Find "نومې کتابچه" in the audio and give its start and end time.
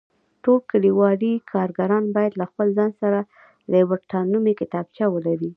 4.31-5.05